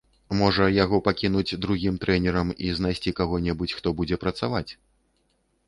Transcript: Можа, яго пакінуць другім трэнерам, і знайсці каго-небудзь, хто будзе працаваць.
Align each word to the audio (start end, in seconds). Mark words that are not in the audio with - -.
Можа, 0.37 0.65
яго 0.83 0.97
пакінуць 1.07 1.57
другім 1.65 1.99
трэнерам, 2.05 2.55
і 2.69 2.73
знайсці 2.79 3.15
каго-небудзь, 3.21 3.77
хто 3.81 3.95
будзе 4.03 4.15
працаваць. 4.27 4.69